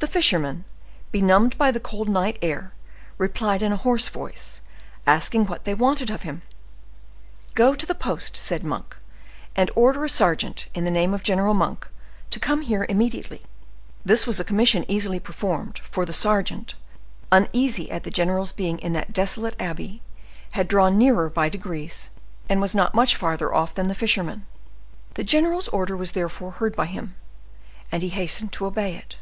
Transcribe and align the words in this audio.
The 0.00 0.06
fisherman, 0.20 0.64
benumbed 1.12 1.58
by 1.58 1.70
the 1.70 1.78
cold 1.78 2.08
night 2.08 2.38
air, 2.40 2.72
replied 3.18 3.60
in 3.60 3.70
a 3.70 3.76
hoarse 3.76 4.08
voice, 4.08 4.62
asking 5.06 5.44
what 5.44 5.64
they 5.66 5.74
wanted 5.74 6.08
of 6.08 6.22
him. 6.22 6.40
"Go 7.54 7.74
to 7.74 7.84
the 7.84 7.94
post," 7.94 8.34
said 8.34 8.64
Monk, 8.64 8.96
"and 9.54 9.70
order 9.76 10.02
a 10.02 10.08
sergeant, 10.08 10.68
in 10.72 10.84
the 10.84 10.90
name 10.90 11.12
of 11.12 11.22
General 11.22 11.52
Monk, 11.52 11.86
to 12.30 12.40
come 12.40 12.62
here 12.62 12.86
immediately." 12.88 13.42
This 14.02 14.26
was 14.26 14.40
a 14.40 14.44
commission 14.44 14.86
easily 14.88 15.20
performed; 15.20 15.78
for 15.80 16.06
the 16.06 16.14
sergeant, 16.14 16.74
uneasy 17.30 17.90
at 17.90 18.02
the 18.02 18.10
general's 18.10 18.52
being 18.52 18.78
in 18.78 18.94
that 18.94 19.12
desolate 19.12 19.54
abbey, 19.60 20.00
had 20.52 20.66
drawn 20.66 20.96
nearer 20.96 21.28
by 21.28 21.50
degrees, 21.50 22.08
and 22.48 22.62
was 22.62 22.74
not 22.74 22.94
much 22.94 23.16
further 23.16 23.52
off 23.54 23.74
than 23.74 23.88
the 23.88 23.94
fisherman. 23.94 24.46
The 25.14 25.24
general's 25.24 25.68
order 25.68 25.94
was 25.94 26.12
therefore 26.12 26.52
heard 26.52 26.74
by 26.74 26.86
him, 26.86 27.16
and 27.92 28.02
he 28.02 28.08
hastened 28.08 28.50
to 28.52 28.64
obey 28.64 28.96
it. 28.96 29.18